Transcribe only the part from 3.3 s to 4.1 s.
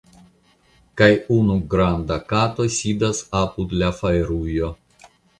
apud la